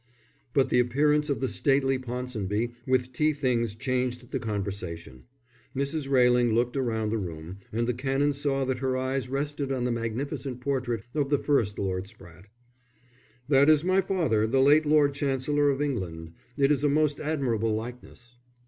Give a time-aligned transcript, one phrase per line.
[0.55, 5.25] But the appearance of the stately Ponsonby with tea things changed the conversation.
[5.75, 6.09] Mrs.
[6.09, 9.91] Railing looked round the room, and the Canon saw that her eyes rested on the
[9.91, 12.45] magnificent portrait of the first Lord Spratte.
[13.47, 16.31] "That is my father, the late Lord Chancellor of England.
[16.57, 18.37] It is a most admirable likeness."